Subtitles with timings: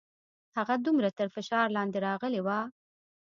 [0.57, 2.59] هغه دومره تر فشار لاندې راغلې وه.